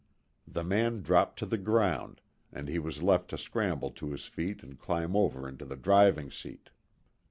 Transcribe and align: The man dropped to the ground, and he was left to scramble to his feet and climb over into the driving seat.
The 0.47 0.63
man 0.63 1.03
dropped 1.03 1.37
to 1.37 1.45
the 1.45 1.59
ground, 1.59 2.21
and 2.51 2.67
he 2.67 2.79
was 2.79 3.03
left 3.03 3.29
to 3.29 3.37
scramble 3.37 3.91
to 3.91 4.09
his 4.09 4.25
feet 4.25 4.63
and 4.63 4.79
climb 4.79 5.15
over 5.15 5.47
into 5.47 5.63
the 5.63 5.75
driving 5.77 6.31
seat. 6.31 6.71